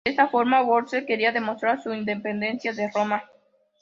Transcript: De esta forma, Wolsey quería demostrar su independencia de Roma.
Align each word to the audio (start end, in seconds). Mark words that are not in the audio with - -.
De 0.03 0.09
esta 0.09 0.29
forma, 0.29 0.63
Wolsey 0.63 1.05
quería 1.05 1.31
demostrar 1.31 1.79
su 1.83 1.93
independencia 1.93 2.73
de 2.73 2.89
Roma. 2.89 3.23